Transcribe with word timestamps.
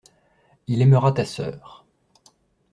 Il 0.65 0.81
aimera 0.81 1.11
ta 1.11 1.25
sœur. 1.25 1.85